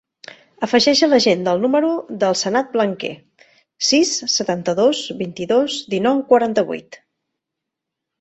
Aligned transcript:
Afegeix 0.67 1.01
a 1.07 1.07
l'agenda 1.09 1.51
el 1.57 1.59
número 1.65 1.91
del 2.23 2.37
Sanad 2.39 2.71
Blanquer: 2.75 3.11
sis, 3.89 4.13
setanta-dos, 4.37 5.03
vint-i-dos, 5.21 5.77
dinou, 5.95 6.23
quaranta-vuit. 6.33 6.99